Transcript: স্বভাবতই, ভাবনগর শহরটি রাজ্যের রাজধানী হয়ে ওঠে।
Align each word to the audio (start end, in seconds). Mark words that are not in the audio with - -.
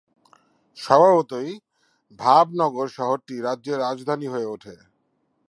স্বভাবতই, 0.77 1.51
ভাবনগর 2.19 2.87
শহরটি 2.87 3.35
রাজ্যের 3.41 3.77
রাজধানী 3.79 4.27
হয়ে 4.27 4.45
ওঠে। 4.45 4.75